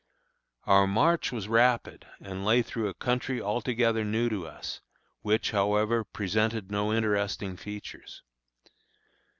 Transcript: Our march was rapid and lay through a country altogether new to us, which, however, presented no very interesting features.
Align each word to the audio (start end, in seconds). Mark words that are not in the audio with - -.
Our 0.63 0.87
march 0.87 1.31
was 1.31 1.47
rapid 1.47 2.07
and 2.19 2.43
lay 2.43 2.63
through 2.63 2.89
a 2.89 2.93
country 2.95 3.39
altogether 3.39 4.03
new 4.03 4.29
to 4.29 4.47
us, 4.47 4.81
which, 5.21 5.51
however, 5.51 6.03
presented 6.03 6.71
no 6.71 6.87
very 6.87 6.97
interesting 6.97 7.55
features. 7.55 8.23